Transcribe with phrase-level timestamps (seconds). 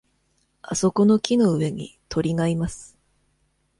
[0.63, 2.97] あそこの木の上に鳥がいます。